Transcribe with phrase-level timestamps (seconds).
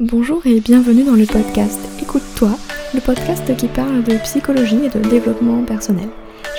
[0.00, 2.50] Bonjour et bienvenue dans le podcast Écoute-toi,
[2.94, 6.08] le podcast qui parle de psychologie et de développement personnel.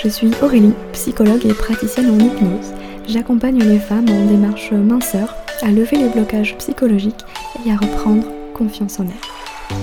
[0.02, 2.72] Je suis Aurélie, psychologue et praticienne en hypnose.
[3.06, 7.26] J'accompagne les femmes en démarche minceur à lever les blocages psychologiques
[7.66, 9.76] et à reprendre confiance en elles.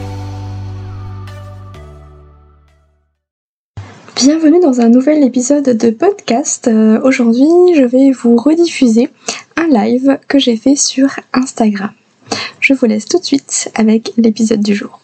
[4.16, 6.68] Bienvenue dans un nouvel épisode de podcast.
[6.68, 9.10] Euh, aujourd'hui, je vais vous rediffuser
[9.56, 11.90] un live que j'ai fait sur Instagram
[12.60, 15.00] je vous laisse tout de suite avec l'épisode du jour.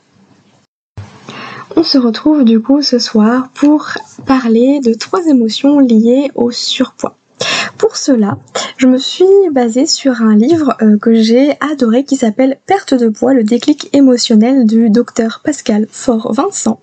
[1.77, 3.87] On se retrouve du coup ce soir pour
[4.27, 7.17] parler de trois émotions liées au surpoids.
[7.77, 8.39] Pour cela,
[8.77, 13.09] je me suis basée sur un livre euh, que j'ai adoré qui s'appelle Perte de
[13.09, 16.81] poids, le déclic émotionnel du docteur Pascal Fort-Vincent,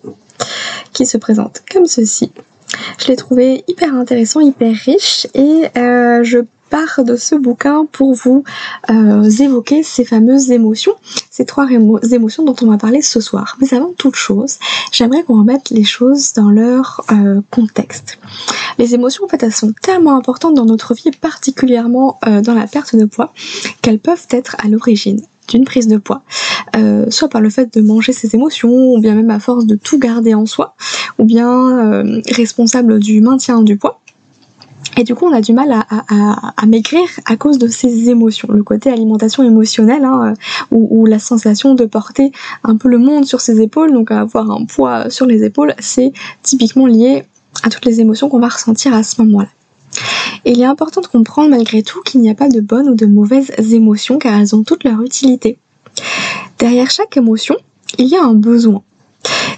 [0.94, 2.32] qui se présente comme ceci.
[2.98, 6.40] Je l'ai trouvé hyper intéressant, hyper riche et euh, je
[7.00, 8.44] de ce bouquin pour vous
[8.90, 10.94] euh, évoquer ces fameuses émotions,
[11.32, 13.58] ces trois émotions dont on va parler ce soir.
[13.62, 14.58] Mais avant toute chose,
[14.92, 18.20] j'aimerais qu'on remette les choses dans leur euh, contexte.
[18.78, 22.68] Les émotions, en fait, elles sont tellement importantes dans notre vie, particulièrement euh, dans la
[22.68, 23.34] perte de poids,
[23.82, 26.24] qu'elles peuvent être à l'origine d'une prise de poids,
[27.10, 30.00] soit par le fait de manger ses émotions, ou bien même à force de tout
[30.00, 30.74] garder en soi,
[31.20, 34.02] ou bien responsable du maintien du poids.
[34.98, 38.10] Et du coup, on a du mal à, à, à, maigrir à cause de ces
[38.10, 38.48] émotions.
[38.52, 40.34] Le côté alimentation émotionnelle, hein,
[40.72, 42.32] ou, la sensation de porter
[42.64, 46.14] un peu le monde sur ses épaules, donc avoir un poids sur les épaules, c'est
[46.44, 47.24] typiquement lié
[47.64, 49.50] à toutes les émotions qu'on va ressentir à ce moment-là.
[50.46, 52.96] Et il est important de comprendre malgré tout qu'il n'y a pas de bonnes ou
[52.96, 55.58] de mauvaises émotions car elles ont toute leur utilité.
[56.60, 57.56] Derrière chaque émotion,
[57.98, 58.82] il y a un besoin.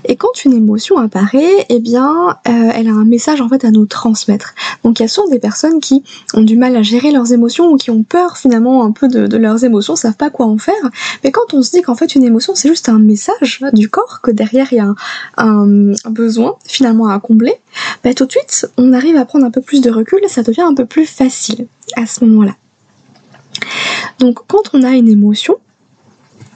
[0.05, 3.71] Et quand une émotion apparaît, eh bien, euh, elle a un message en fait à
[3.71, 4.53] nous transmettre.
[4.83, 7.71] Donc il y a souvent des personnes qui ont du mal à gérer leurs émotions
[7.71, 10.75] ou qui ont peur finalement un peu de, leurs émotions, savent pas quoi en faire.
[11.23, 14.21] Mais quand on se dit qu'en fait une émotion c'est juste un message du corps,
[14.21, 14.93] que derrière il y a
[15.37, 17.53] un, besoin finalement à combler,
[18.03, 20.43] bah, tout de suite on arrive à prendre un peu plus de recul et ça
[20.43, 22.55] devient un peu plus facile à ce moment-là.
[24.19, 25.57] Donc quand on a une émotion,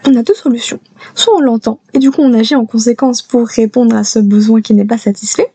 [0.08, 0.80] on a deux solutions.
[1.16, 4.62] Soit on l'entend et du coup on agit en conséquence pour répondre à ce besoin
[4.62, 5.52] qui n'est pas satisfait,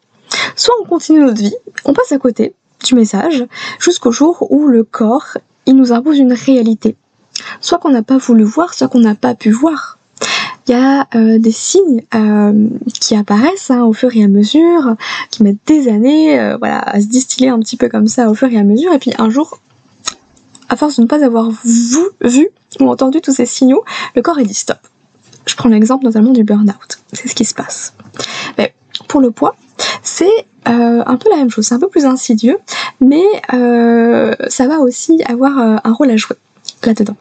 [0.55, 3.45] soit on continue notre vie, on passe à côté du message
[3.81, 6.97] jusqu'au jour où le corps il nous impose une réalité.
[7.61, 9.99] Soit qu'on n'a pas voulu voir, soit qu'on n'a pas pu voir.
[10.69, 14.97] Il y a euh, des signes euh, qui apparaissent hein, au fur et à mesure,
[15.31, 18.35] qui mettent des années euh, voilà, à se distiller un petit peu comme ça au
[18.35, 19.61] fur et à mesure, et puis un jour,
[20.69, 22.49] à force de ne pas avoir vu,
[22.81, 23.85] ou entendu tous ces signaux,
[24.15, 24.79] le corps est dit stop.
[25.47, 26.99] Je prends l'exemple notamment du burn-out.
[27.13, 27.95] C'est ce qui se passe.
[29.09, 29.57] Pour le poids,
[30.03, 31.67] c'est euh, un peu la même chose.
[31.67, 32.59] C'est un peu plus insidieux,
[33.01, 36.37] mais euh, ça va aussi avoir euh, un rôle à jouer
[36.85, 37.17] là-dedans.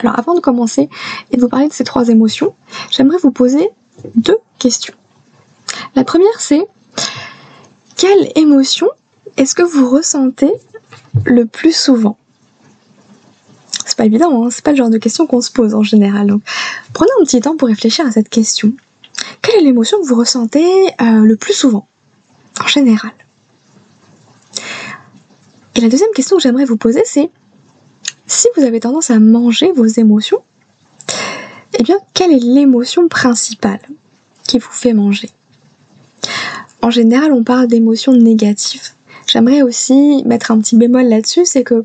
[0.00, 0.88] Alors avant de commencer
[1.32, 2.54] et de vous parler de ces trois émotions,
[2.90, 3.70] j'aimerais vous poser
[4.14, 4.94] deux questions.
[5.96, 6.68] La première c'est
[7.96, 8.88] quelle émotion
[9.36, 10.52] est-ce que vous ressentez
[11.24, 12.16] le plus souvent?
[13.88, 14.48] C'est pas évident, hein.
[14.50, 16.26] c'est pas le genre de question qu'on se pose en général.
[16.26, 16.42] Donc,
[16.92, 18.72] prenez un petit temps pour réfléchir à cette question.
[19.40, 21.86] Quelle est l'émotion que vous ressentez euh, le plus souvent,
[22.62, 23.12] en général?
[25.74, 27.30] Et la deuxième question que j'aimerais vous poser, c'est
[28.26, 30.42] si vous avez tendance à manger vos émotions,
[31.78, 33.80] eh bien, quelle est l'émotion principale
[34.44, 35.30] qui vous fait manger?
[36.82, 38.90] En général, on parle d'émotions négatives.
[39.26, 41.84] J'aimerais aussi mettre un petit bémol là-dessus, c'est que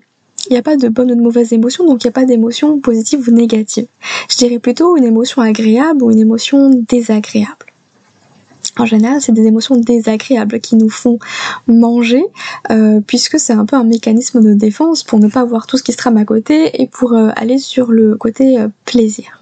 [0.50, 2.26] il n'y a pas de bonne ou de mauvaise émotion, donc il n'y a pas
[2.26, 3.88] d'émotion positive ou négative.
[4.30, 7.66] Je dirais plutôt une émotion agréable ou une émotion désagréable.
[8.78, 11.20] En général, c'est des émotions désagréables qui nous font
[11.68, 12.24] manger,
[12.72, 15.84] euh, puisque c'est un peu un mécanisme de défense pour ne pas voir tout ce
[15.84, 19.42] qui se trame à côté et pour euh, aller sur le côté euh, plaisir.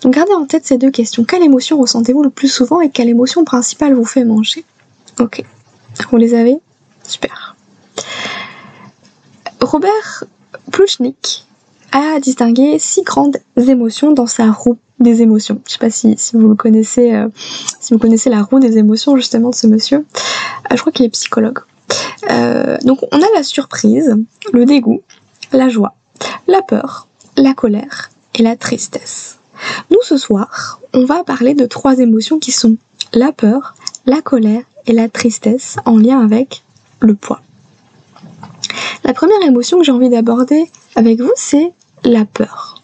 [0.00, 1.24] Donc gardez en tête ces deux questions.
[1.24, 4.64] Quelle émotion ressentez-vous le plus souvent et quelle émotion principale vous fait manger?
[5.20, 5.44] Ok,
[6.10, 6.58] vous les avez?
[7.06, 7.51] Super.
[9.72, 10.24] Robert
[10.70, 11.46] Pluchnik
[11.92, 15.62] a distingué six grandes émotions dans sa roue des émotions.
[15.66, 17.28] Je sais pas si, vous le connaissez, euh,
[17.80, 20.04] si vous connaissez la roue des émotions justement de ce monsieur.
[20.70, 21.60] Euh, je crois qu'il est psychologue.
[22.30, 24.14] Euh, donc on a la surprise,
[24.52, 25.00] le dégoût,
[25.52, 25.94] la joie,
[26.46, 27.08] la peur,
[27.38, 29.38] la colère et la tristesse.
[29.90, 32.76] Nous ce soir, on va parler de trois émotions qui sont
[33.14, 33.74] la peur,
[34.04, 36.62] la colère et la tristesse en lien avec
[37.00, 37.40] le poids.
[39.04, 41.72] La première émotion que j'ai envie d'aborder avec vous, c'est
[42.04, 42.80] la peur.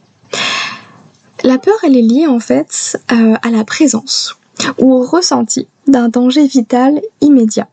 [1.44, 4.36] La peur, elle est liée en fait euh, à la présence
[4.78, 7.68] ou au ressenti d'un danger vital immédiat.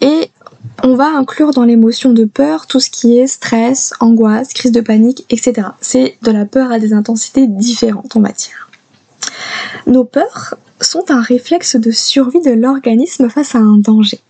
[0.00, 0.30] Et
[0.82, 4.82] on va inclure dans l'émotion de peur tout ce qui est stress, angoisse, crise de
[4.82, 5.68] panique, etc.
[5.80, 8.70] C'est de la peur à des intensités différentes, on va dire.
[9.86, 14.20] Nos peurs sont un réflexe de survie de l'organisme face à un danger.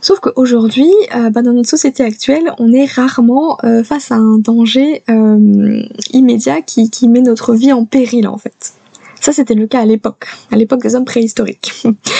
[0.00, 4.38] Sauf qu'aujourd'hui, euh, bah, dans notre société actuelle, on est rarement euh, face à un
[4.38, 5.82] danger euh,
[6.12, 8.74] immédiat qui, met notre vie en péril en fait.
[9.20, 11.72] Ça c'était le cas à l'époque, à l'époque des hommes préhistoriques.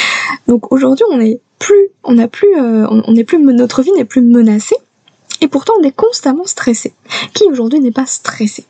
[0.49, 4.77] Donc aujourd'hui, on est plus, on plus, on, est plus, notre vie n'est plus menacée,
[5.41, 6.95] et pourtant on est constamment stressé.
[7.35, 8.65] Qui aujourd'hui n'est pas stressé?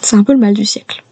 [0.00, 1.02] C'est un peu le mal du siècle.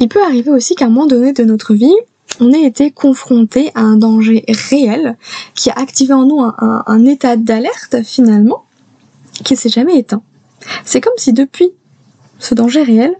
[0.00, 1.94] Il peut arriver aussi qu'à un moment donné de notre vie,
[2.38, 5.16] on ait été confronté à un danger réel
[5.54, 8.64] qui a activé en nous un, état d'alerte finalement
[9.44, 10.22] qui s'est jamais éteint.
[10.84, 11.70] C'est comme si depuis
[12.38, 13.14] ce danger réel,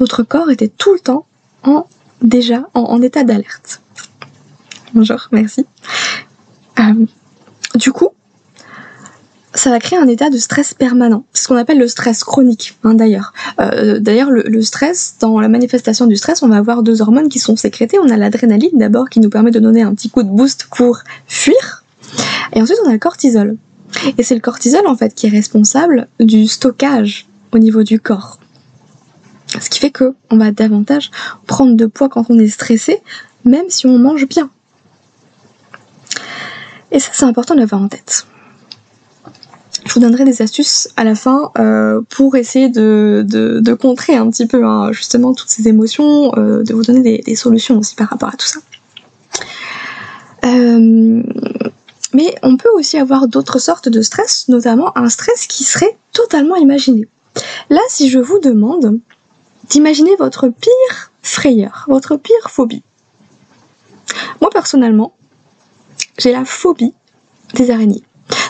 [0.00, 1.26] notre corps était tout le temps
[1.62, 1.86] en
[2.22, 3.80] déjà en, état d'alerte.
[4.94, 5.66] Bonjour, merci.
[6.78, 7.06] Euh,
[7.74, 8.10] du coup,
[9.54, 11.24] ça va créer un état de stress permanent.
[11.34, 13.32] Ce qu'on appelle le stress chronique, hein, d'ailleurs.
[13.60, 17.38] Euh, d'ailleurs, le, stress, dans la manifestation du stress, on va avoir deux hormones qui
[17.38, 17.98] sont sécrétées.
[17.98, 21.00] On a l'adrénaline d'abord qui nous permet de donner un petit coup de boost pour
[21.26, 21.84] fuir.
[22.54, 23.56] Et ensuite, on a le cortisol.
[24.16, 28.38] Et c'est le cortisol, en fait, qui est responsable du stockage au niveau du corps.
[29.60, 31.10] Ce qui fait que on va davantage
[31.46, 33.02] prendre de poids quand on est stressé,
[33.44, 34.48] même si on mange bien.
[36.90, 38.26] Et ça, c'est important de l'avoir en tête.
[39.84, 44.46] Je vous donnerai des astuces à la fin euh, pour essayer de, contrer un petit
[44.46, 48.28] peu hein, justement toutes ces émotions, euh, de vous donner des, solutions aussi par rapport
[48.28, 48.60] à tout ça.
[50.44, 51.22] Euh,
[52.14, 56.56] mais on peut aussi avoir d'autres sortes de stress, notamment un stress qui serait totalement
[56.56, 57.08] imaginé.
[57.70, 59.00] Là, si je vous demande
[59.68, 62.82] d'imaginer votre pire frayeur, votre pire phobie.
[64.40, 65.14] Moi personnellement,
[66.18, 66.94] j'ai la phobie
[67.54, 68.02] des araignées.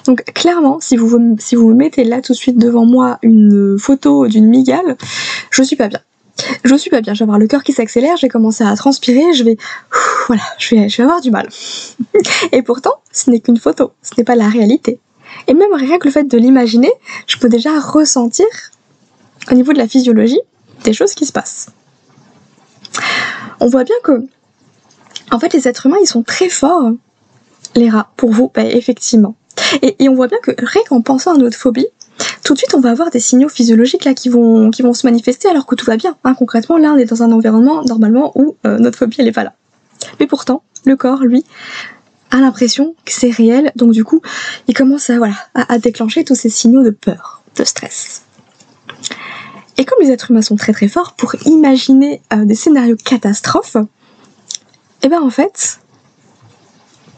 [0.07, 3.79] Donc clairement, si vous, si vous me mettez là tout de suite devant moi une
[3.79, 4.97] photo d'une migale,
[5.51, 6.01] je suis pas bien.
[6.65, 8.75] Je suis pas bien, je vais avoir le cœur qui s'accélère, je vais commencer à
[8.75, 9.57] transpirer, je vais...
[10.29, 11.49] Voilà, je vais, je vais avoir du mal.
[12.53, 15.01] Et pourtant, ce n'est qu'une photo, ce n'est pas la réalité.
[15.47, 16.91] Et même rien que le fait de l'imaginer,
[17.27, 18.47] je peux déjà ressentir,
[19.51, 20.41] au niveau de la physiologie,
[20.85, 21.69] des choses qui se passent.
[23.61, 24.25] On voit bien que,
[25.31, 26.93] en fait, les êtres humains, ils sont très forts,
[27.75, 29.35] les rats, pour vous, bah, effectivement.
[29.81, 31.87] Et, on voit bien que rien qu'en pensant à notre phobie,
[32.45, 35.07] tout de suite on va avoir des signaux physiologiques là qui vont, qui vont se
[35.07, 36.17] manifester alors que tout va bien.
[36.25, 36.35] Hein.
[36.35, 39.45] Concrètement, là on est dans un environnement normalement où euh, notre phobie elle est pas
[39.45, 39.55] là.
[40.21, 41.45] Mais pourtant, le corps, lui,
[42.31, 44.21] a l'impression que c'est réel, donc du coup,
[44.67, 48.23] il commence à, voilà, à, déclencher tous ces signaux de peur, de stress.
[49.77, 53.77] Et comme les êtres humains sont très très forts pour imaginer euh, des scénarios catastrophes,
[53.77, 55.81] et eh ben en fait,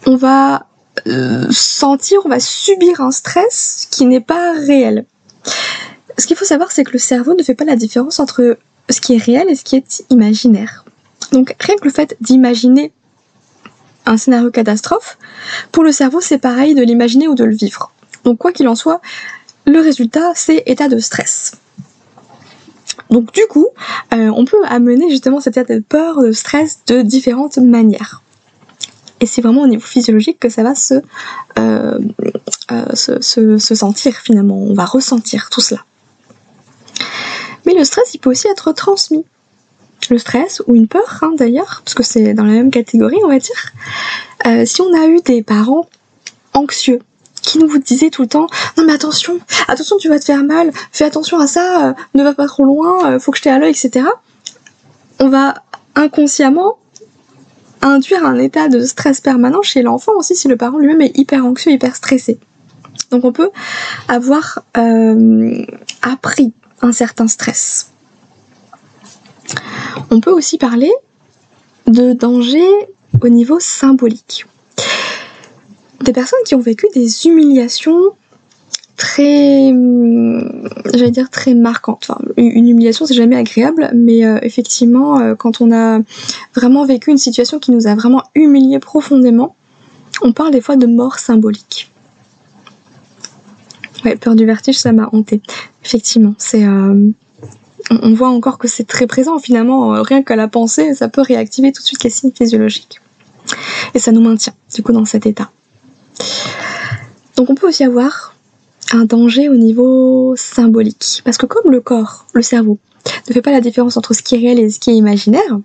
[0.06, 0.66] on va
[1.06, 5.06] euh, sentir, on va subir un stress qui n'est pas réel.
[6.18, 8.58] Ce qu'il faut savoir, c'est que le cerveau ne fait pas la différence entre
[8.90, 10.84] ce qui est réel et ce qui est imaginaire.
[11.32, 12.92] Donc rien que le fait d'imaginer
[14.06, 15.18] un scénario catastrophe,
[15.72, 17.90] pour le cerveau c'est pareil de l'imaginer ou de le vivre.
[18.24, 19.00] Donc quoi qu'il en soit,
[19.66, 21.52] le résultat c'est état de stress.
[23.10, 23.68] Donc du coup,
[24.12, 28.22] euh, on peut amener justement cet état de peur, de stress de différentes manières.
[29.24, 30.74] Et c'est vraiment au niveau physiologique que ça va
[31.58, 31.98] euh,
[32.70, 34.58] euh, se, se, sentir finalement.
[34.58, 35.82] On va ressentir tout cela.
[37.64, 39.24] Mais le stress, il peut aussi être transmis.
[40.10, 43.28] Le stress ou une peur, hein, d'ailleurs, parce que c'est dans la même catégorie, on
[43.28, 43.72] va dire.
[44.44, 45.88] Euh, si on a eu des parents
[46.52, 46.98] anxieux,
[47.40, 49.38] qui nous disaient tout le temps non mais attention,
[49.68, 53.18] attention tu vas te faire mal, fais attention à ça, ne va pas trop loin,
[53.18, 54.06] faut que je t'ai à l'œil, etc.
[55.20, 55.62] On va
[55.94, 56.78] inconsciemment
[57.84, 61.44] induire un état de stress permanent chez l'enfant aussi si le parent lui-même est hyper
[61.44, 62.38] anxieux, hyper stressé.
[63.10, 63.50] Donc on peut
[64.08, 65.64] avoir euh,
[66.02, 67.90] appris un certain stress.
[70.10, 70.90] On peut aussi parler
[71.86, 72.66] de danger
[73.20, 74.46] au niveau symbolique.
[76.02, 78.12] Des personnes qui ont vécu des humiliations
[78.96, 79.72] très,
[80.92, 82.10] j'allais dire très marquante.
[82.36, 86.00] une humiliation, c'est jamais agréable, mais euh, effectivement, euh, quand on a
[86.54, 89.56] vraiment vécu une situation qui nous a vraiment humilié profondément,
[90.22, 91.90] on parle des fois de mort symbolique.
[94.04, 95.40] Ouais, peur du vertige, ça m'a hanté.
[95.84, 96.64] Effectivement, c'est.
[96.64, 97.10] Euh,
[97.90, 101.70] on voit encore que c'est très présent finalement, rien qu'à la pensée, ça peut réactiver
[101.70, 102.98] tout de suite les signes physiologiques.
[103.92, 105.50] Et ça nous maintient du coup dans cet état.
[107.36, 108.33] Donc on peut aussi avoir
[109.04, 111.22] danger au niveau symbolique.
[111.24, 112.78] Parce que comme le corps, le cerveau,
[113.28, 115.58] ne fait pas la différence entre ce qui est réel et ce qui est imaginaire,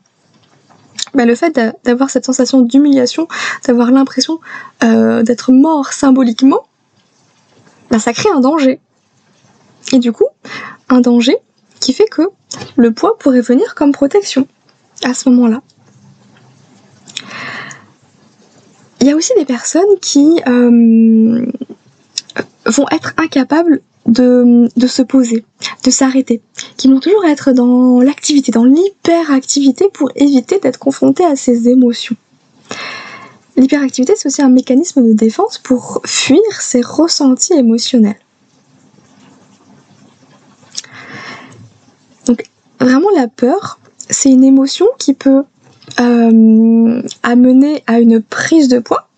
[1.13, 3.27] bah, le fait d'avoir cette sensation d'humiliation,
[3.65, 4.39] d'avoir l'impression
[4.83, 6.65] euh, d'être mort symboliquement,
[7.89, 8.79] bah, ça crée un danger.
[9.91, 10.27] Et du coup,
[10.89, 11.37] un danger
[11.79, 12.23] qui fait que
[12.75, 14.47] le poids pourrait venir comme protection
[15.03, 15.61] à ce moment-là.
[19.01, 21.45] Il y a aussi des personnes qui euh,
[22.69, 25.45] vont être incapables de, se poser,
[25.85, 26.41] de s'arrêter,
[26.77, 32.15] qui vont toujours être dans l'activité, dans l'hyperactivité pour éviter d'être confrontés à ces émotions.
[33.55, 38.19] L'hyperactivité, c'est aussi un mécanisme de défense pour fuir ces ressentis émotionnels.
[42.25, 42.45] Donc
[42.79, 45.43] vraiment la peur, c'est une émotion qui peut
[45.99, 49.09] euh, amener à une prise de poids,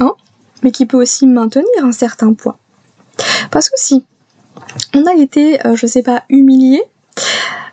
[0.00, 0.14] hein,
[0.62, 2.56] mais qui peut aussi maintenir un certain poids.
[3.50, 4.04] Parce que si
[4.94, 6.82] on a été, euh, je sais pas, humilié,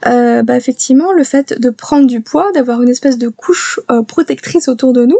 [0.06, 4.02] euh, bah effectivement, le fait de prendre du poids, d'avoir une espèce de couche euh,
[4.02, 5.20] protectrice autour de nous,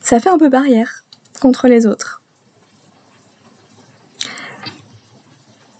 [0.00, 1.04] ça fait un peu barrière
[1.40, 2.22] contre les autres.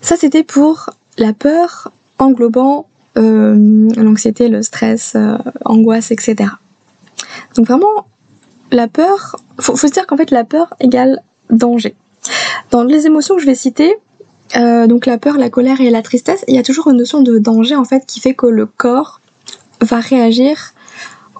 [0.00, 5.16] Ça, c'était pour la peur englobant l'anxiété, le stress,
[5.64, 6.50] angoisse, etc.
[7.54, 8.06] Donc vraiment,
[8.70, 11.96] la peur, faut, faut se dire qu'en fait, la peur égale danger.
[12.70, 13.96] Dans les émotions que je vais citer,
[14.56, 17.22] euh, donc la peur, la colère et la tristesse, il y a toujours une notion
[17.22, 19.20] de danger en fait qui fait que le corps
[19.80, 20.72] va réagir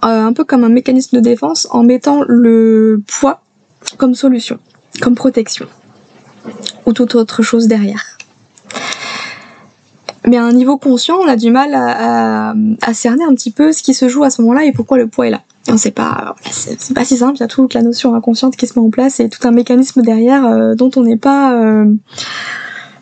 [0.04, 3.42] euh, un peu comme un mécanisme de défense en mettant le poids
[3.98, 4.58] comme solution,
[5.00, 5.66] comme protection
[6.84, 8.16] ou toute autre chose derrière.
[10.26, 12.54] Mais à un niveau conscient, on a du mal à,
[12.94, 15.28] cerner un petit peu ce qui se joue à ce moment-là et pourquoi le poids
[15.28, 15.42] est là.
[15.76, 17.36] C'est pas, c'est pas si simple.
[17.36, 19.50] Il y a toute la notion inconsciente qui se met en place et tout un
[19.50, 21.54] mécanisme derrière euh, dont on n'est pas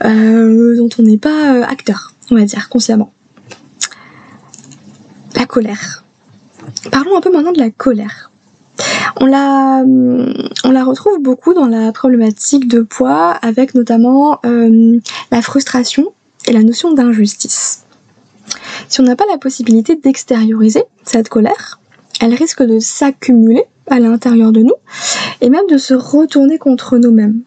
[0.05, 3.13] euh, dont on n'est pas euh, acteur, on va dire, consciemment.
[5.37, 6.05] La colère.
[6.91, 8.31] Parlons un peu maintenant de la colère.
[9.21, 14.99] On la, on la retrouve beaucoup dans la problématique de poids, avec notamment euh,
[15.31, 16.13] la frustration
[16.47, 17.85] et la notion d'injustice.
[18.89, 21.81] Si on n'a pas la possibilité d'extérioriser cette colère,
[22.21, 24.75] elle risque de s'accumuler à l'intérieur de nous
[25.41, 27.43] et même de se retourner contre nous-mêmes.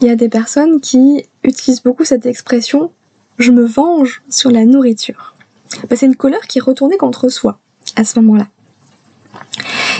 [0.00, 2.90] Il y a des personnes qui utilisent beaucoup cette expression
[3.38, 5.34] je me venge sur la nourriture.
[5.88, 7.58] Bah, c'est une colère qui est retournée contre soi
[7.96, 8.48] à ce moment-là.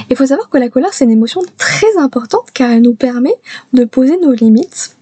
[0.08, 3.34] Il faut savoir que la colère, c'est une émotion très importante car elle nous permet
[3.72, 4.96] de poser nos limites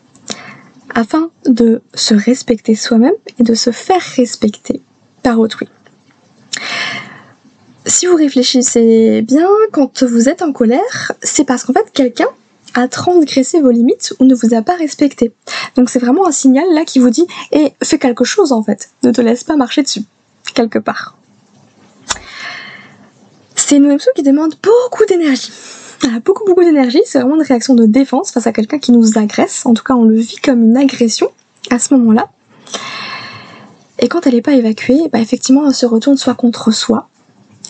[0.94, 4.80] afin de se respecter soi-même et de se faire respecter
[5.23, 5.68] par autrui.
[7.87, 12.29] Si vous réfléchissez bien, quand vous êtes en colère, c'est parce qu'en fait quelqu'un
[12.75, 15.33] a transgressé vos limites ou ne vous a pas respecté.
[15.76, 18.62] Donc c'est vraiment un signal là qui vous dit et eh, fais quelque chose en
[18.62, 20.03] fait, ne te laisse pas marcher dessus,
[20.55, 21.17] quelque part.
[23.55, 25.53] C'est une émotion qui demande beaucoup d'énergie.
[26.25, 29.67] beaucoup beaucoup d'énergie, c'est vraiment une réaction de défense face à quelqu'un qui nous agresse,
[29.67, 31.31] en tout cas on le vit comme une agression
[31.71, 32.31] à ce moment-là.
[33.99, 37.09] Et quand elle n'est pas évacuée, bah effectivement on se retourne soit contre soi,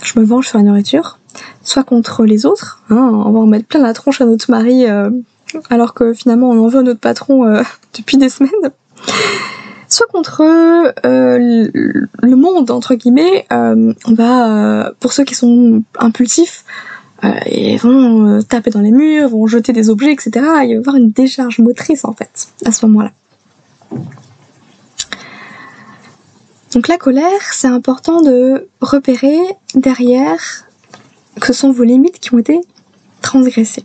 [0.05, 1.19] je me venge sur la nourriture,
[1.63, 4.87] soit contre les autres, hein, on va en mettre plein la tronche à notre mari
[4.87, 5.11] euh,
[5.71, 7.63] alors que finalement on en veut à notre patron euh,
[7.97, 8.53] depuis des semaines,
[9.89, 11.69] soit contre euh,
[12.23, 16.65] le monde entre guillemets, on va pour ceux qui sont impulsifs,
[17.47, 20.31] ils vont taper dans les murs, vont jeter des objets, etc.
[20.35, 23.13] Il va y avoir une décharge motrice en fait à ce moment-là.
[26.75, 29.39] Donc la colère, c'est important de repérer
[29.77, 30.67] derrière
[31.41, 32.61] que sont vos limites qui ont été
[33.23, 33.85] transgressées.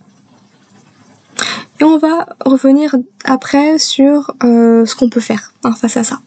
[1.80, 6.20] Et on va revenir après sur euh, ce qu'on peut faire hein, face à ça.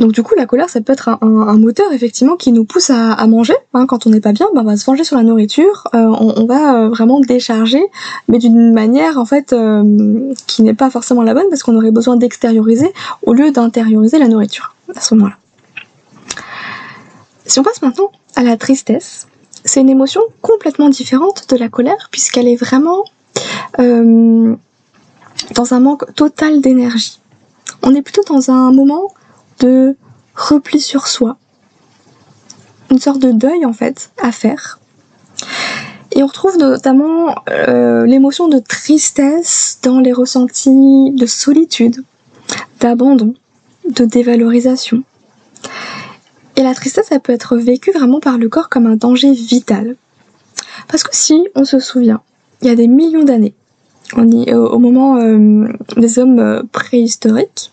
[0.00, 3.26] Donc du coup, la colère, ça peut être un, moteur effectivement qui nous pousse à,
[3.26, 3.54] manger.
[3.74, 5.88] Hein, quand on n'est pas bien, ben, on va se venger sur la nourriture.
[5.94, 7.84] Euh, on, va euh, vraiment décharger,
[8.26, 9.54] mais d'une manière en fait
[10.46, 12.92] qui n'est pas forcément la bonne parce qu'on aurait besoin d'extérioriser
[13.24, 15.36] au lieu d'intérioriser la nourriture à ce moment-là.
[17.44, 19.26] Si on passe maintenant à la tristesse,
[19.64, 23.04] c'est une émotion complètement différente de la colère puisqu'elle est vraiment
[23.78, 24.54] euh,
[25.54, 27.20] dans un manque total d'énergie.
[27.82, 29.12] On est plutôt dans un moment
[29.60, 29.96] de
[30.34, 31.36] repli sur soi,
[32.90, 34.80] une sorte de deuil en fait à faire.
[36.12, 42.04] Et on retrouve notamment euh, l'émotion de tristesse dans les ressentis de solitude,
[42.80, 43.34] d'abandon,
[43.88, 45.04] de dévalorisation.
[46.56, 49.96] Et la tristesse, elle peut être vécue vraiment par le corps comme un danger vital.
[50.88, 52.22] Parce que si on se souvient,
[52.60, 53.54] il y a des millions d'années,
[54.16, 57.70] au moment euh, des hommes euh, préhistoriques,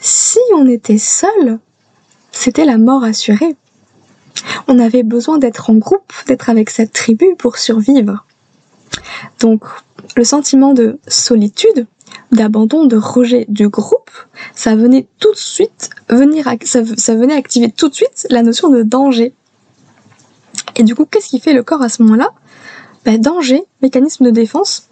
[0.00, 1.58] si on était seul,
[2.30, 3.56] c'était la mort assurée.
[4.68, 8.24] On avait besoin d'être en groupe, d'être avec cette tribu pour survivre.
[9.40, 9.64] Donc,
[10.16, 11.86] le sentiment de solitude,
[12.32, 14.10] d'abandon, de rejet du groupe,
[14.54, 18.82] ça venait tout de suite venir, ça, venait activer tout de suite la notion de
[18.82, 19.32] danger.
[20.76, 22.30] Et du coup, qu'est-ce qui fait le corps à ce moment-là?
[23.04, 24.88] Bah, Danger, mécanisme de défense,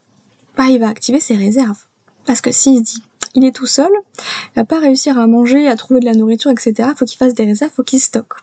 [0.57, 1.85] bah, il va activer ses réserves.
[2.25, 3.03] Parce que s'il dit,
[3.37, 6.51] il est tout seul, il va pas réussir à manger, à trouver de la nourriture,
[6.51, 6.91] etc.
[6.97, 8.35] Faut qu'il fasse des réserves, faut qu'il stocke.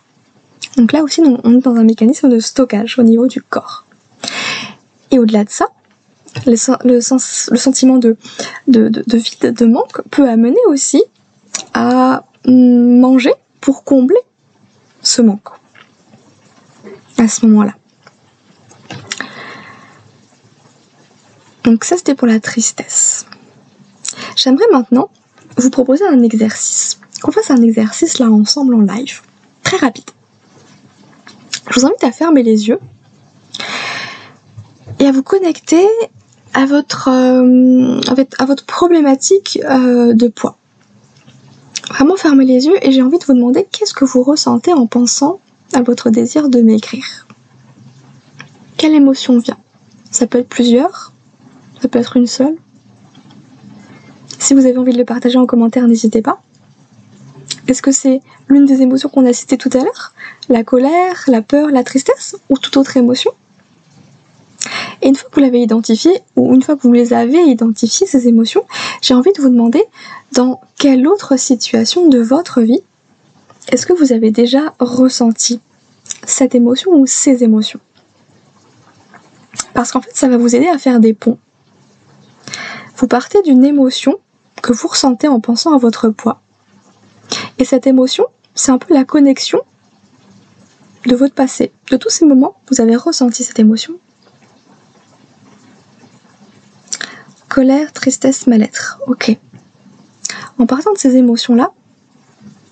[0.76, 3.84] Donc là aussi, on est dans un mécanisme de stockage au niveau du corps.
[5.10, 5.66] Et au-delà de ça,
[6.46, 8.16] le, sentiment de,
[8.66, 11.02] vide, de manque peut amener aussi
[11.74, 14.18] à manger pour combler
[15.02, 15.48] ce manque
[17.18, 17.74] à ce moment-là.
[21.64, 23.26] Donc ça c'était pour la tristesse.
[24.44, 25.08] J'aimerais maintenant
[25.56, 27.00] vous proposer un exercice.
[27.22, 29.22] Qu'on fasse un exercice là ensemble en live.
[29.62, 30.04] Très rapide.
[31.70, 32.78] Je vous invite à fermer les yeux
[35.00, 35.86] et à vous connecter
[36.52, 38.00] à votre, euh,
[38.66, 40.58] problématique euh, de poids.
[41.88, 44.86] Vraiment fermez les yeux et j'ai envie de vous demander qu'est-ce que vous ressentez en
[44.86, 45.40] pensant
[45.72, 47.26] à votre désir de m'écrire.
[48.76, 49.58] Quelle émotion vient?
[50.10, 51.12] Ça peut être plusieurs,
[51.80, 52.58] ça peut être une seule.
[54.44, 56.42] Si vous avez envie de le partager en commentaire, n'hésitez pas.
[57.66, 60.12] Est-ce que c'est l'une des émotions qu'on a citées tout à l'heure?
[60.50, 63.30] La colère, la peur, la tristesse ou toute autre émotion?
[65.00, 68.06] Et une fois que vous l'avez identifié, ou une fois que vous les avez identifiées,
[68.06, 68.66] ces émotions,
[69.00, 69.82] j'ai envie de vous demander
[70.32, 72.82] dans quelle autre situation de votre vie
[73.72, 75.58] est-ce que vous avez déjà ressenti
[76.26, 77.80] cette émotion ou ces émotions?
[79.72, 81.38] Parce qu'en fait, ça va vous aider à faire des ponts.
[82.98, 84.18] Vous partez d'une émotion
[84.64, 86.40] que vous ressentez en pensant à votre poids.
[87.58, 89.60] Et cette émotion, c'est un peu la connexion
[91.06, 91.70] de votre passé.
[91.90, 93.92] De tous ces moments, vous avez ressenti cette émotion.
[97.50, 99.00] Colère, tristesse, mal-être.
[99.06, 99.36] Ok.
[100.58, 101.72] En partant de ces émotions-là,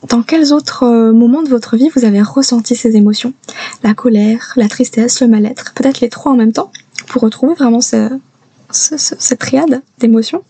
[0.09, 3.35] dans quels autres euh, moments de votre vie vous avez ressenti ces émotions?
[3.83, 6.73] La colère, la tristesse, le mal-être, peut-être les trois en même temps,
[7.09, 10.43] pour retrouver vraiment cette triade d'émotions?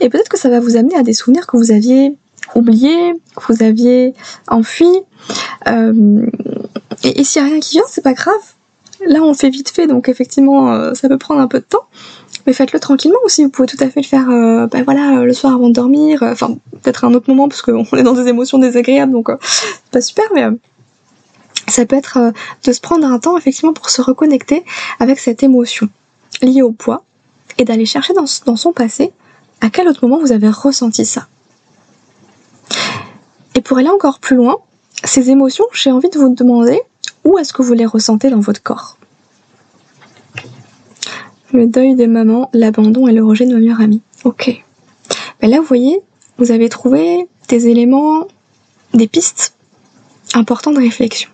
[0.00, 2.16] Et peut-être que ça va vous amener à des souvenirs que vous aviez
[2.54, 4.14] oubliés, que vous aviez
[4.48, 5.00] enfuis.
[5.68, 6.26] Euh,
[7.02, 8.34] et, s'il n'y a rien qui vient, c'est pas grave.
[9.06, 11.86] Là, on fait vite fait, donc effectivement, euh, ça peut prendre un peu de temps.
[12.46, 13.44] Mais faites-le tranquillement aussi.
[13.44, 16.22] Vous pouvez tout à fait le faire, euh, ben voilà, le soir avant de dormir.
[16.22, 19.92] Enfin, peut-être à un autre moment, parce qu'on est dans des émotions désagréables, donc c'est
[19.92, 20.44] pas super, mais
[21.68, 22.32] ça peut être
[22.64, 24.64] de se prendre un temps effectivement pour se reconnecter
[25.00, 25.88] avec cette émotion
[26.40, 27.02] liée au poids
[27.58, 29.12] et d'aller chercher dans son passé
[29.60, 31.26] à quel autre moment vous avez ressenti ça?
[33.54, 34.58] Et pour aller encore plus loin,
[35.04, 36.80] ces émotions, j'ai envie de vous demander
[37.24, 38.98] où est-ce que vous les ressentez dans votre corps?
[41.52, 44.02] Le deuil de maman, l'abandon et le rejet de ma meilleure amie.
[44.24, 44.62] Ok.
[45.40, 46.00] Ben là, vous voyez,
[46.38, 48.26] vous avez trouvé des éléments,
[48.94, 49.54] des pistes
[50.34, 51.30] importantes de réflexion.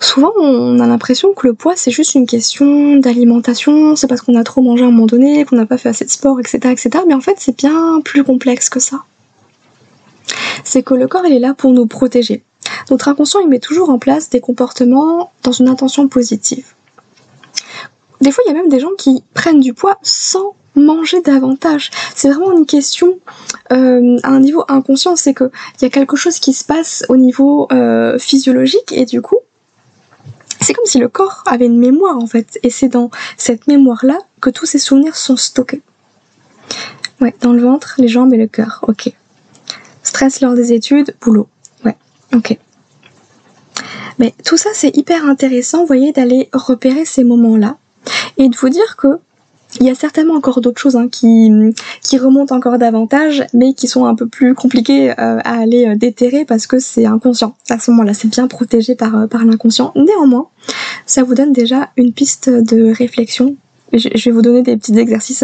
[0.00, 4.34] Souvent, on a l'impression que le poids, c'est juste une question d'alimentation, c'est parce qu'on
[4.34, 6.58] a trop mangé à un moment donné, qu'on n'a pas fait assez de sport, etc.,
[6.70, 6.90] etc.
[7.06, 9.02] Mais en fait, c'est bien plus complexe que ça.
[10.64, 12.42] C'est que le corps, il est là pour nous protéger.
[12.90, 16.64] Notre inconscient, il met toujours en place des comportements dans une intention positive.
[18.22, 21.90] Des fois, il y a même des gens qui prennent du poids sans manger davantage.
[22.14, 23.18] C'est vraiment une question
[23.72, 25.50] euh, à un niveau inconscient, c'est qu'il
[25.82, 29.38] y a quelque chose qui se passe au niveau euh, physiologique et du coup,
[30.60, 34.18] c'est comme si le corps avait une mémoire en fait, et c'est dans cette mémoire-là
[34.40, 35.82] que tous ces souvenirs sont stockés.
[37.20, 39.12] Ouais, dans le ventre, les jambes et le cœur, ok.
[40.02, 41.48] Stress lors des études, boulot,
[41.84, 41.96] ouais,
[42.34, 42.58] ok.
[44.18, 47.76] Mais tout ça, c'est hyper intéressant, vous voyez, d'aller repérer ces moments-là
[48.36, 49.18] et de vous dire que
[49.78, 51.50] il y a certainement encore d'autres choses hein, qui,
[52.02, 55.96] qui remontent encore davantage, mais qui sont un peu plus compliquées euh, à aller euh,
[55.96, 57.54] déterrer parce que c'est inconscient.
[57.68, 59.92] À ce moment-là, c'est bien protégé par, euh, par l'inconscient.
[59.94, 60.48] Néanmoins,
[61.06, 63.56] ça vous donne déjà une piste de réflexion.
[63.92, 65.42] Je, vais vous donner des petits exercices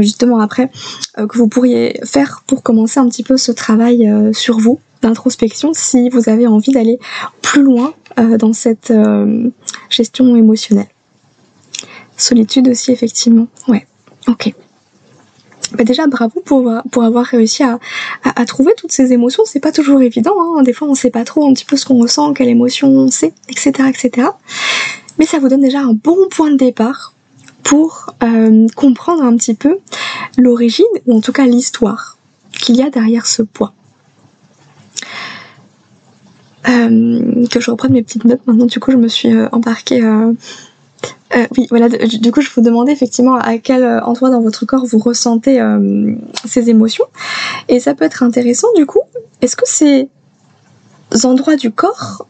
[0.00, 0.70] justement après
[1.18, 6.08] que vous pourriez faire pour commencer un petit peu ce travail sur vous d'introspection si
[6.08, 6.98] vous avez envie d'aller
[7.42, 8.90] plus loin dans cette
[9.90, 10.93] gestion émotionnelle.
[12.16, 13.46] Solitude aussi, effectivement.
[13.68, 13.86] Ouais,
[14.28, 14.54] ok.
[15.72, 17.78] Bah déjà, bravo pour, pour avoir réussi à,
[18.46, 19.42] trouver toutes ces émotions.
[19.44, 20.34] C'est pas toujours évident.
[20.38, 20.62] Hein.
[20.62, 23.08] Des fois, on sait pas trop un petit peu ce qu'on ressent, quelle émotion on
[23.08, 24.28] sait, etc., etc.
[25.18, 27.12] Mais ça vous donne déjà un bon point de départ
[27.64, 29.78] pour euh, comprendre un petit peu
[30.36, 32.18] l'origine, ou en tout cas l'histoire
[32.52, 33.72] qu'il y a derrière ce poids.
[36.64, 38.66] que je reprenne mes petites notes maintenant.
[38.66, 40.02] Du coup, je me suis embarquée.
[41.56, 41.88] Oui, voilà.
[41.88, 45.60] Du coup, je vous demandais effectivement à quel endroit dans votre corps vous ressentez
[46.44, 47.06] ces émotions.
[47.68, 49.00] Et ça peut être intéressant, du coup.
[49.40, 50.08] Est-ce que ces
[51.24, 52.26] endroits du corps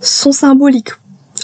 [0.00, 0.92] sont symboliques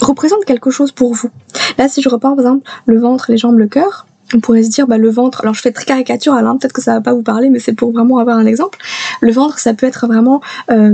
[0.01, 1.29] représentent quelque chose pour vous?
[1.77, 4.69] Là, si je reprends par exemple le ventre, les jambes, le cœur, on pourrait se
[4.69, 7.13] dire bah, le ventre, alors je fais très caricatural, hein, peut-être que ça va pas
[7.13, 8.77] vous parler, mais c'est pour vraiment avoir un exemple.
[9.21, 10.91] Le ventre, ça peut être vraiment euh,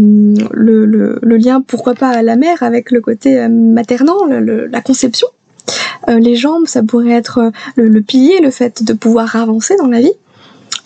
[0.51, 4.67] le, le, le, lien, pourquoi pas à la mère, avec le côté euh, maternant, le,
[4.67, 5.27] la conception.
[6.09, 10.01] Euh, les jambes, ça pourrait être le, pilier, le fait de pouvoir avancer dans la
[10.01, 10.13] vie.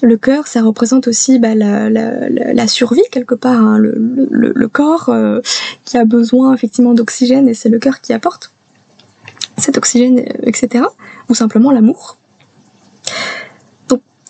[0.01, 3.93] Le cœur, ça représente aussi bah, la, la, la, survie quelque part, hein, le,
[4.29, 5.41] le, corps euh,
[5.83, 8.51] qui a besoin effectivement d'oxygène et c'est le cœur qui apporte
[9.57, 10.85] cet oxygène, etc.
[11.27, 12.18] Ou simplement l'amour.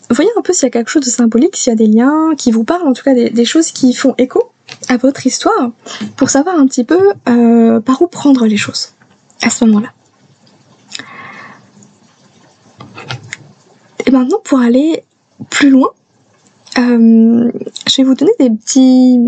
[0.10, 2.34] Voyez un peu s'il y a quelque chose de symbolique, s'il y a des liens
[2.36, 4.52] qui vous parlent, en tout cas des, choses qui font écho
[4.88, 5.72] à votre histoire,
[6.16, 8.94] pour savoir un petit peu euh, par où prendre les choses
[9.44, 9.90] à ce moment-là.
[14.06, 15.04] Et maintenant, pour aller
[15.52, 15.90] plus loin,
[16.80, 17.52] euh,
[17.88, 19.20] je vais vous donner des, petits,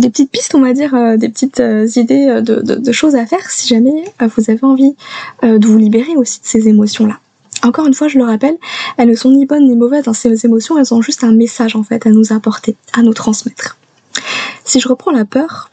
[0.00, 1.62] petites pistes, on va dire, euh, des petites
[1.96, 4.94] idées de, choses à faire si jamais vous avez envie
[5.42, 7.18] de vous libérer aussi de ces émotions-là.
[7.62, 8.56] Encore une fois, je le rappelle,
[8.96, 11.76] elles ne sont ni bonnes ni mauvaises dans ces émotions, elles ont juste un message
[11.76, 13.76] en fait à nous apporter, à nous transmettre.
[14.64, 15.70] Si je reprends la peur,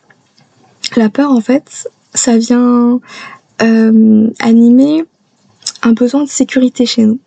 [0.95, 2.99] la peur en fait, ça vient
[4.39, 5.05] animer
[5.81, 7.19] un besoin de sécurité chez nous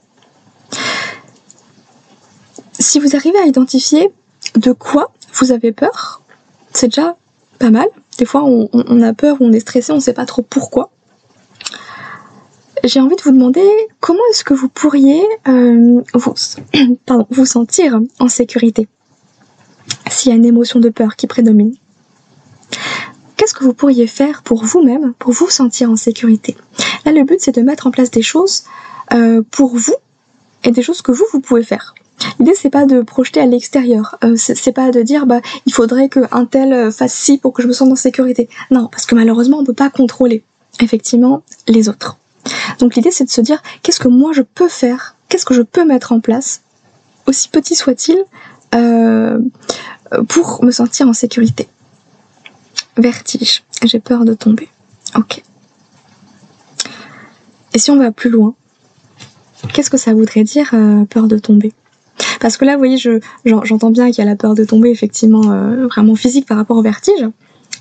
[2.81, 4.11] si vous arrivez à identifier
[4.57, 6.23] de quoi vous avez peur,
[6.73, 7.17] c'est déjà
[7.59, 7.87] pas mal.
[8.19, 10.91] Des fois, on, a peur on est stressé, on ne sait pas trop pourquoi.
[12.85, 13.69] J'ai envie de vous demander
[14.01, 16.35] comment est-ce que vous pourriez euh, vous,
[17.31, 18.89] vous sentir en sécurité
[20.11, 21.75] s'il y a une émotion de peur qui prédomine?
[23.37, 26.57] Qu'est-ce que vous pourriez faire pour vous-même, pour vous sentir en sécurité?
[27.05, 28.65] Là, le but, c'est de mettre en place des choses
[29.13, 29.95] euh, pour vous
[30.65, 31.95] et des choses que vous, vous pouvez faire.
[32.39, 36.11] L'idée c'est pas de projeter à l'extérieur, euh, c'est pas de dire bah il faudrait
[36.11, 38.49] que un tel fasse ci pour que je me sente en sécurité.
[38.71, 40.45] Non, parce que malheureusement on peut pas contrôler
[40.81, 42.19] effectivement les autres.
[42.79, 45.63] Donc l'idée c'est de se dire qu'est-ce que moi je peux faire, qu'est-ce que je
[45.63, 46.63] peux mettre en place,
[47.27, 48.23] aussi petit soit-il,
[48.75, 49.39] euh,
[50.29, 51.69] pour me sentir en sécurité.
[52.97, 54.69] Vertige, j'ai peur de tomber.
[55.17, 55.43] Ok.
[57.73, 58.55] Et si on va plus loin,
[59.73, 60.75] qu'est-ce que ça voudrait dire
[61.09, 61.73] peur de tomber?
[62.41, 62.99] Parce que là, vous voyez,
[63.65, 66.77] j'entends bien qu'il y a la peur de tomber, effectivement, euh, vraiment physique par rapport
[66.77, 67.27] au vertige.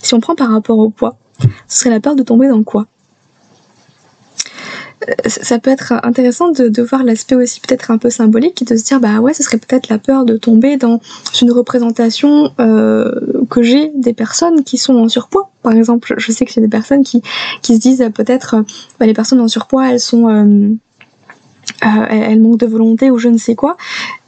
[0.02, 1.18] Si on prend par rapport au poids,
[1.68, 2.86] ce serait la peur de tomber dans quoi?
[2.86, 2.99] euh,
[5.26, 9.00] ça peut être intéressant de, voir l'aspect aussi peut-être un peu symbolique de se dire
[9.00, 11.00] bah ouais ce serait peut-être la peur de tomber dans
[11.42, 13.12] une représentation euh,
[13.50, 15.52] que j'ai des personnes qui sont en surpoids.
[15.64, 17.22] Par exemple je sais que j'ai des personnes qui,
[17.62, 18.58] qui se disent peut-être
[19.00, 20.78] bah, les personnes en surpoids elles sont
[21.82, 23.78] elles manquent de volonté ou je ne sais quoi.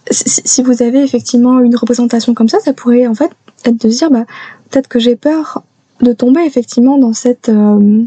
[0.09, 3.31] Si vous avez effectivement une représentation comme ça, ça pourrait en fait
[3.65, 4.25] être de se dire bah,
[4.69, 5.63] peut-être que j'ai peur
[6.01, 8.03] de tomber effectivement dans cette euh,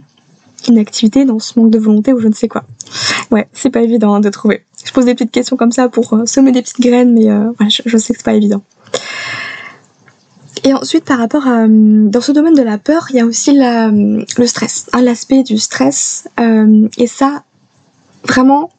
[0.69, 2.65] inactivité, dans ce manque de volonté ou je ne sais quoi.
[3.31, 4.65] Ouais, c'est pas évident hein, de trouver.
[4.85, 7.51] Je pose des petites questions comme ça pour euh, semer des petites graines, mais euh,
[7.69, 8.63] je, sais que c'est pas évident.
[10.63, 13.53] Et ensuite, par rapport à dans ce domaine de la peur, il y a aussi
[13.53, 16.29] la, le stress, hein, l'aspect du stress.
[16.97, 17.45] et ça,
[18.27, 18.71] vraiment,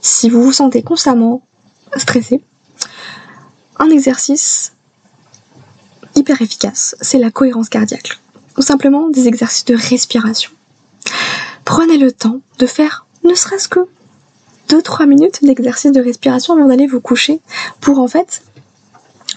[0.00, 1.42] si vous vous sentez constamment
[1.96, 2.42] stressé,
[3.78, 4.72] un exercice
[6.14, 8.18] hyper efficace, c'est la cohérence cardiaque.
[8.58, 10.50] Ou simplement des exercices de respiration.
[11.64, 13.80] Prenez le temps de faire ne serait-ce que
[14.68, 17.40] 2-3 minutes d'exercice de respiration avant d'aller vous coucher
[17.80, 18.42] pour en fait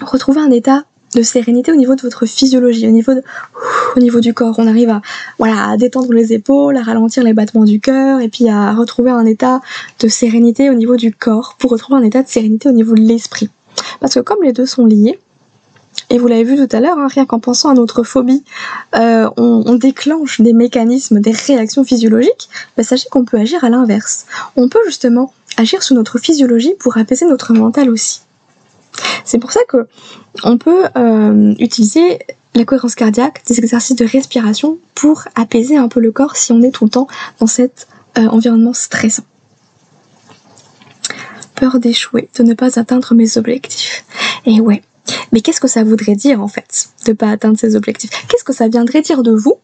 [0.02, 3.14] retrouver un état de sérénité au niveau de votre physiologie, au niveau,
[3.96, 4.56] au niveau du corps.
[4.58, 5.02] On arrive à,
[5.40, 9.12] voilà, à détendre les épaules, à ralentir les battements du cœur et puis à retrouver
[9.12, 9.62] un état
[10.00, 13.02] de sérénité au niveau du corps pour retrouver un état de sérénité au niveau de
[13.02, 13.50] l'esprit.
[14.00, 15.20] Parce que comme les deux sont liés,
[16.10, 18.44] et vous l'avez vu tout à l'heure, hein, rien qu'en pensant à notre phobie,
[18.96, 24.26] euh, on, déclenche des mécanismes, des réactions physiologiques, bah, sachez qu'on peut agir à l'inverse.
[24.56, 28.22] On peut justement agir sur notre physiologie pour apaiser notre mental aussi.
[29.26, 29.88] C'est pour ça que
[30.44, 32.20] on peut euh, utiliser
[32.54, 36.62] la cohérence cardiaque, des exercices de respiration pour apaiser un peu le corps si on
[36.62, 37.08] est tout le temps
[37.40, 39.24] dans cet euh, environnement stressant
[41.56, 44.06] peur d'échouer, de ne pas atteindre mes objectifs.
[44.46, 44.84] Et ouais,
[45.32, 48.10] mais qu'est-ce que ça voudrait dire en fait, de ne pas atteindre ses objectifs?
[48.28, 49.56] Qu'est-ce que ça viendrait dire de vous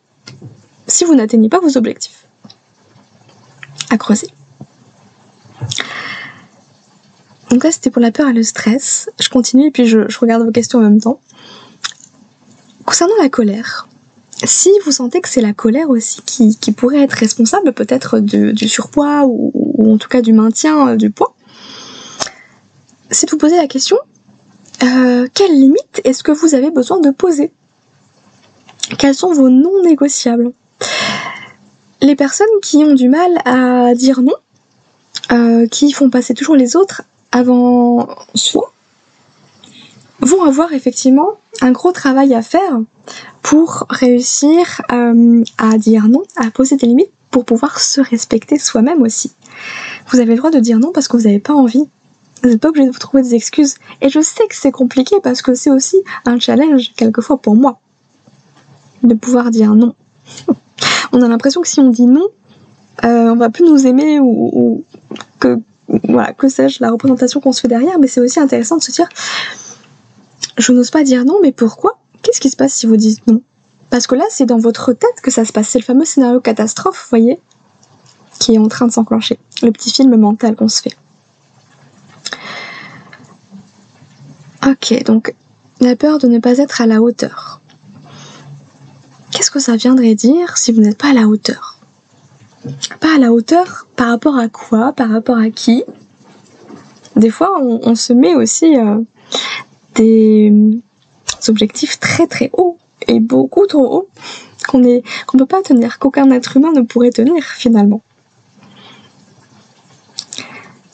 [0.87, 2.25] si vous n'atteignez pas vos objectifs?
[3.89, 4.27] À creuser.
[7.49, 9.09] Donc là, c'était pour la peur et le stress.
[9.19, 11.19] Je continue et puis je, regarde vos questions en même temps.
[12.85, 13.87] Concernant la colère,
[14.43, 19.25] si vous sentez que c'est la colère aussi qui, pourrait être responsable peut-être du surpoids
[19.25, 21.35] ou, en tout cas du maintien euh, du poids,
[23.11, 23.97] c'est de vous poser la question,
[25.33, 27.51] quelles limites est-ce que vous avez besoin de poser?
[28.97, 30.51] Quels sont vos non négociables?
[32.01, 34.35] Les personnes qui ont du mal à dire non,
[35.31, 38.73] euh, qui font passer toujours les autres avant soi,
[40.19, 41.29] vont avoir effectivement
[41.61, 42.79] un gros travail à faire
[43.41, 49.01] pour réussir euh, à dire non, à poser des limites pour pouvoir se respecter soi-même
[49.01, 49.31] aussi.
[50.11, 51.87] Vous avez le droit de dire non parce que vous n'avez pas envie.
[52.41, 53.75] Vous n'êtes pas obligé de vous trouver des excuses.
[54.01, 57.79] Et je sais que c'est compliqué parce que c'est aussi un challenge quelquefois pour moi
[59.03, 59.95] de pouvoir dire non.
[61.11, 62.27] on a l'impression que si on dit non,
[63.03, 64.83] euh, on va plus nous aimer ou,
[65.39, 65.59] que
[66.07, 67.99] voilà que sais-je la représentation qu'on se fait derrière.
[67.99, 69.09] Mais c'est aussi intéressant de se dire
[70.57, 71.99] je n'ose pas dire non, mais pourquoi?
[72.21, 73.41] Qu'est-ce qui se passe si vous dites non?
[73.89, 75.67] Parce que là, c'est dans votre tête que ça se passe.
[75.69, 77.39] C'est le fameux scénario catastrophe, vous voyez,
[78.39, 79.37] qui est en train de s'enclencher.
[79.61, 80.95] Le petit film mental qu'on se fait.
[84.67, 85.33] Ok, donc
[85.79, 87.61] la peur de ne pas être à la hauteur.
[89.31, 91.77] Qu'est-ce que ça viendrait dire si vous n'êtes pas à la hauteur?
[92.99, 94.93] Pas à la hauteur par rapport à quoi?
[94.93, 95.83] Par rapport à qui?
[97.15, 98.99] Des fois, on, se met aussi euh,
[99.95, 100.53] des
[101.47, 104.09] objectifs très très hauts et beaucoup trop hauts
[104.67, 104.81] qu'on
[105.25, 108.01] qu'on peut pas tenir, qu'aucun être humain ne pourrait tenir finalement.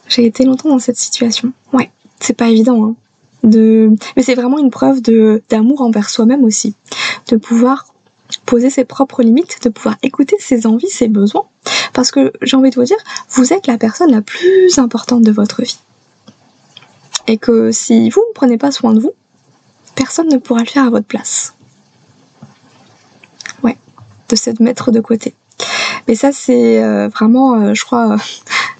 [0.07, 1.51] J'ai été longtemps dans cette situation.
[1.73, 2.85] Ouais, c'est pas évident.
[2.85, 2.95] Hein.
[3.43, 3.91] De...
[4.15, 5.01] Mais c'est vraiment une preuve
[5.49, 6.73] d'amour envers soi-même aussi,
[7.29, 7.93] de pouvoir
[8.45, 11.45] poser ses propres limites, de pouvoir écouter ses envies, ses besoins.
[11.93, 12.97] Parce que j'ai envie de vous dire,
[13.31, 15.79] vous êtes la personne la plus importante de votre vie.
[17.27, 19.13] Et que si vous ne prenez pas soin de vous,
[19.95, 21.53] personne ne pourra le faire à votre place.
[23.63, 23.77] Ouais,
[24.29, 25.33] de se mettre de côté.
[26.07, 28.17] Mais ça, c'est euh, vraiment, euh, je crois,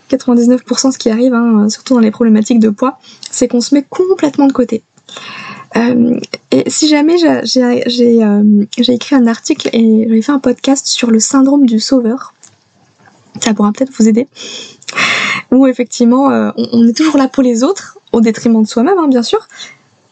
[0.10, 3.00] 99% ce qui arrive, hein, surtout dans les problématiques de poids,
[3.32, 4.84] c'est qu'on se met complètement de côté.
[5.76, 6.20] Euh,
[6.52, 11.66] et si jamais j'ai écrit un article et j'ai fait un podcast sur le syndrome
[11.66, 12.34] du sauveur,
[13.42, 14.28] ça pourra peut-être vous aider.
[15.52, 19.24] Où effectivement, on, est toujours là pour les autres, au détriment de soi-même, hein, bien
[19.24, 19.48] sûr,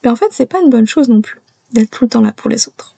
[0.04, 1.40] mais en fait, c'est pas une bonne chose non plus
[1.72, 2.94] d'être tout le temps là pour les autres.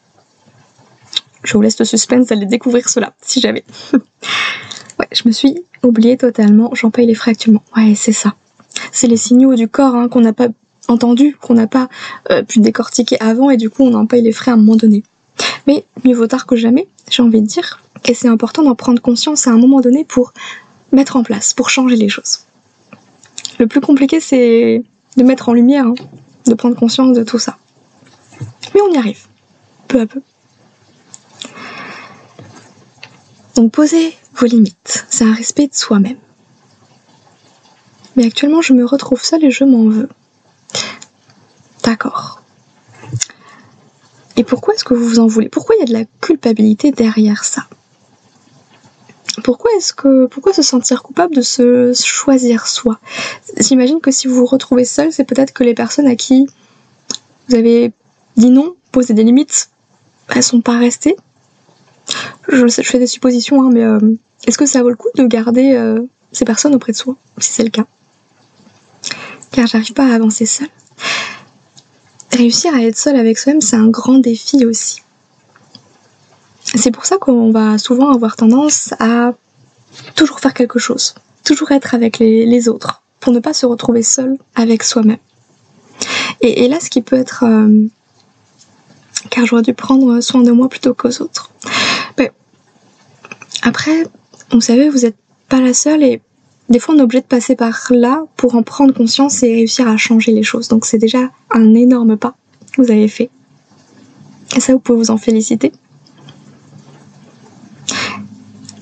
[1.43, 3.63] Je vous laisse le suspense d'aller découvrir cela, si jamais.
[4.99, 7.63] ouais, je me suis oubliée totalement, j'en paye les frais actuellement.
[7.75, 8.35] Ouais, c'est ça.
[8.91, 10.47] C'est les signaux du corps hein, qu'on n'a pas
[10.87, 11.89] entendu, qu'on n'a pas
[12.31, 14.75] euh, pu décortiquer avant, et du coup, on en paye les frais à un moment
[14.75, 15.03] donné.
[15.65, 19.01] Mais mieux vaut tard que jamais, j'ai envie de dire, et c'est important d'en prendre
[19.01, 20.33] conscience à un moment donné pour
[20.91, 22.39] mettre en place, pour changer les choses.
[23.59, 24.83] Le plus compliqué, c'est
[25.17, 25.95] de mettre en lumière hein,
[26.45, 27.57] de prendre conscience de tout ça.
[28.73, 29.25] Mais on y arrive,
[29.87, 30.21] peu à peu.
[33.57, 36.19] Donc posez vos limites, c'est un respect de soi-même.
[38.15, 40.09] Mais actuellement, je me retrouve seule et je m'en veux.
[41.83, 42.43] D'accord.
[44.35, 45.49] Et pourquoi est-ce que vous vous en voulez?
[45.49, 47.63] Pourquoi il y a de la culpabilité derrière ça?
[49.43, 52.99] Pourquoi est-ce que pourquoi se sentir coupable de se choisir soi?
[53.59, 56.45] J'imagine que si vous vous retrouvez seul, c'est peut-être que les personnes à qui
[57.49, 57.91] vous avez
[58.35, 59.71] dit non, posé des limites,
[60.29, 61.15] elles sont pas restées.
[62.47, 63.99] Je, je fais des suppositions, hein, mais euh,
[64.45, 67.51] est-ce que ça vaut le coup de garder euh, ces personnes auprès de soi, si
[67.51, 67.85] c'est le cas?
[69.51, 70.69] Car j'arrive pas à avancer seule.
[72.31, 75.01] Réussir à être seul avec soi-même, c'est un grand défi aussi.
[76.63, 79.33] C'est pour ça qu'on va souvent avoir tendance à
[80.15, 84.37] toujours faire quelque chose, toujours être avec les, autres, pour ne pas se retrouver seul
[84.55, 85.17] avec soi-même.
[86.41, 87.43] Et, là, ce qui peut être...
[87.43, 87.87] Euh,
[89.31, 91.51] car j'aurais dû prendre soin de moi plutôt qu'aux autres.
[93.63, 94.05] Après,
[94.51, 95.17] vous savez, vous n'êtes
[95.49, 96.21] pas la seule et
[96.69, 99.87] des fois on est obligé de passer par là pour en prendre conscience et réussir
[99.87, 100.67] à changer les choses.
[100.67, 102.35] Donc c'est déjà un énorme pas
[102.71, 103.29] que vous avez fait.
[104.55, 105.71] Et ça, vous pouvez vous en féliciter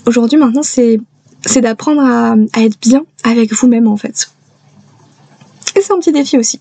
[0.06, 1.00] aujourd'hui maintenant c'est
[1.46, 4.32] c'est d'apprendre à, être bien avec vous-même en fait.
[5.76, 6.60] Et c'est un petit défi aussi.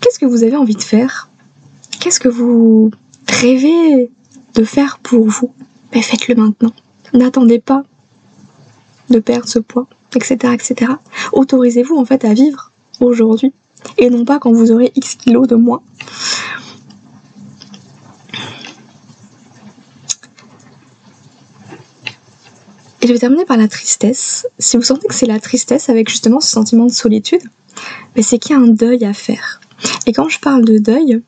[0.00, 1.28] Qu'est-ce que vous avez envie de faire?
[2.00, 2.90] Qu'est-ce que vous
[3.28, 4.10] rêvez
[4.54, 5.52] de faire pour vous
[5.92, 6.72] ben, Faites-le maintenant.
[7.12, 7.82] N'attendez pas
[9.08, 10.54] de perdre ce poids, etc.
[10.54, 10.92] etc.
[11.32, 13.52] Autorisez-vous en fait à vivre aujourd'hui
[13.98, 15.82] et non pas quand vous aurez X kilos de moins.
[23.02, 24.46] Et je vais terminer par la tristesse.
[24.58, 27.42] Si vous sentez que c'est la tristesse avec justement ce sentiment de solitude,
[28.14, 29.60] mais c'est qu'il y a un deuil à faire.
[30.06, 31.22] Et quand je parle de deuil,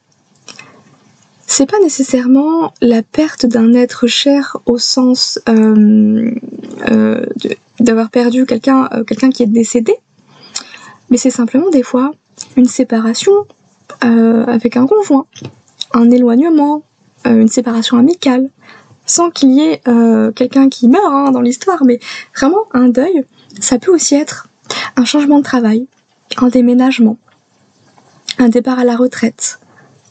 [1.53, 6.31] c'est pas nécessairement la perte d'un être cher au sens euh,
[6.91, 7.27] euh,
[7.79, 9.95] d'avoir perdu quelqu'un euh, quelqu'un qui est décédé,
[11.11, 12.13] mais c'est simplement des fois
[12.57, 13.33] une séparation
[14.01, 15.27] avec un conjoint,
[15.93, 16.83] un éloignement,
[17.27, 18.49] une séparation amicale,
[19.07, 19.83] sans qu'il y ait
[20.35, 22.01] quelqu'un qui meurt hein, dans l'histoire, mais
[22.35, 23.25] vraiment un deuil,
[23.61, 24.49] ça peut aussi être
[24.97, 25.87] un changement de travail,
[26.39, 27.19] un déménagement,
[28.39, 29.61] un départ à la retraite,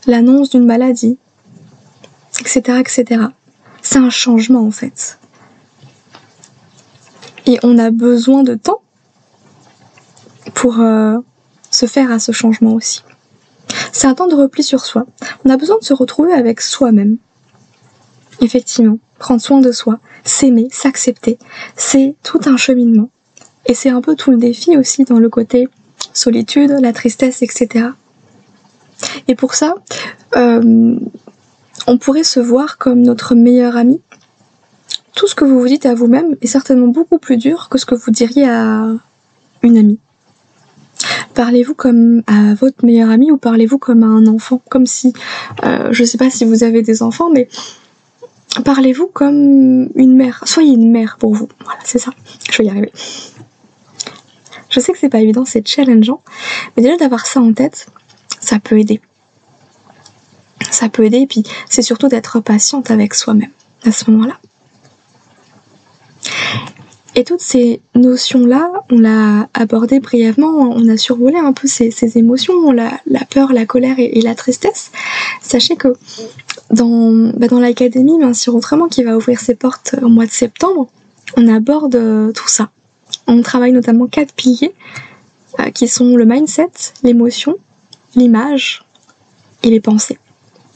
[0.05, 1.17] l'annonce d'une maladie,
[2.39, 3.25] etc., etc.
[3.81, 5.19] C'est un changement en fait.
[7.45, 8.81] Et on a besoin de temps
[10.53, 11.17] pour euh,
[11.71, 13.03] se faire à ce changement aussi.
[13.91, 15.05] C'est un temps de repli sur soi.
[15.45, 17.17] On a besoin de se retrouver avec soi-même.
[18.41, 21.37] Effectivement, prendre soin de soi, s'aimer, s'accepter,
[21.75, 23.09] c'est tout un cheminement.
[23.65, 25.69] Et c'est un peu tout le défi aussi dans le côté
[26.13, 27.89] solitude, la tristesse, etc.
[29.27, 29.75] Et pour ça,
[30.35, 30.95] euh,
[31.87, 34.01] on pourrait se voir comme notre meilleur ami.
[35.15, 37.85] Tout ce que vous vous dites à vous-même est certainement beaucoup plus dur que ce
[37.85, 38.87] que vous diriez à
[39.61, 39.99] une amie.
[41.33, 44.61] Parlez-vous comme à votre meilleur ami ou parlez-vous comme à un enfant?
[44.69, 45.13] Comme si,
[45.63, 47.47] euh, je ne sais pas si vous avez des enfants, mais
[48.63, 50.43] parlez-vous comme une mère.
[50.45, 51.49] Soyez une mère pour vous.
[51.63, 52.11] Voilà, c'est ça.
[52.49, 52.91] Je vais y arriver.
[54.69, 56.21] Je sais que c'est pas évident, c'est challengeant,
[56.75, 57.87] mais déjà d'avoir ça en tête,
[58.39, 59.01] ça peut aider.
[60.71, 63.51] Ça peut aider, et puis c'est surtout d'être patiente avec soi-même
[63.83, 64.39] à ce moment-là.
[67.13, 72.71] Et toutes ces notions-là, on l'a abordé brièvement, on a survolé un peu ces, émotions,
[72.71, 74.91] la, peur, la colère et, la tristesse.
[75.41, 75.89] Sachez que
[76.69, 80.87] dans, bah dans l'académie Mincir Autrement qui va ouvrir ses portes au mois de septembre,
[81.35, 82.69] on aborde euh, tout ça.
[83.27, 84.73] On travaille notamment quatre piliers
[85.59, 86.71] euh, qui sont le mindset,
[87.03, 87.55] l'émotion,
[88.15, 88.85] l'image
[89.63, 90.17] et les pensées.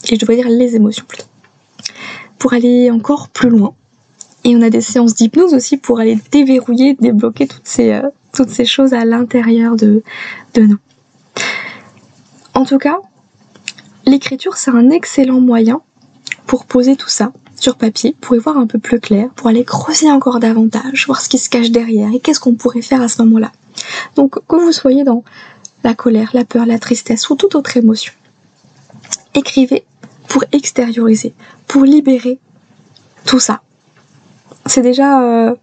[0.10, 1.26] Et je devrais dire les émotions plutôt.
[2.38, 3.74] Pour aller encore plus loin.
[4.44, 8.50] Et on a des séances d'hypnose aussi pour aller déverrouiller, débloquer toutes ces, euh, toutes
[8.50, 10.04] ces choses à l'intérieur de,
[10.54, 10.78] de nous.
[12.54, 13.00] En tout cas,
[14.06, 15.82] l'écriture, c'est un excellent moyen
[16.46, 19.63] pour poser tout ça sur papier, pour y voir un peu plus clair, pour aller
[19.63, 23.08] creuser encore davantage, voir ce qui se cache derrière et qu'est-ce qu'on pourrait faire à
[23.08, 23.52] ce moment-là.
[24.15, 25.24] Donc, que vous soyez dans
[25.84, 28.13] la colère, la peur, la tristesse ou toute autre émotion.
[29.34, 29.86] Écrivez
[30.36, 31.34] pour extérioriser,
[31.65, 32.39] pour libérer
[33.24, 33.62] tout ça.
[34.65, 35.56] C'est déjà euh,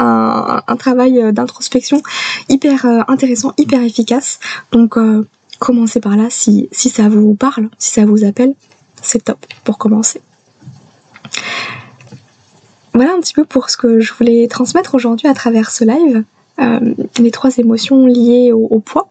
[0.00, 2.02] un, travail d'introspection
[2.50, 4.38] hyper euh, intéressant, hyper efficace.
[4.70, 4.98] Donc
[5.58, 8.54] commencez par là si, si ça vous parle, si ça vous appelle,
[9.00, 10.20] c'est top pour commencer.
[12.92, 16.24] Voilà un petit peu pour ce que je voulais transmettre aujourd'hui à travers ce live.
[16.60, 16.80] Euh,
[17.18, 19.08] les trois émotions liées au poids.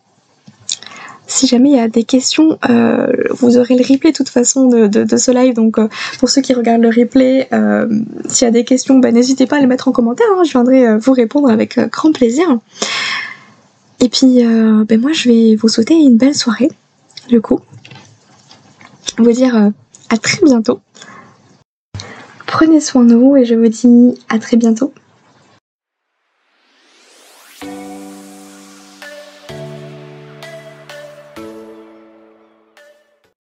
[1.27, 4.67] Si jamais il y a des questions, euh, vous aurez le replay de toute façon
[4.67, 5.53] de, ce live.
[5.53, 7.87] Donc euh, pour ceux qui regardent le replay, euh,
[8.27, 10.25] s'il y a des questions, bah, n'hésitez pas à les mettre en commentaire.
[10.37, 10.43] Hein.
[10.45, 12.47] je viendrai vous répondre avec grand plaisir.
[13.99, 14.43] Et puis
[14.87, 16.69] ben moi je vais vous souhaiter une belle soirée,
[17.27, 17.59] du coup.
[19.17, 19.71] Vous dire
[20.09, 20.79] à très bientôt.
[22.45, 24.93] Prenez soin de vous et je vous dis à très bientôt.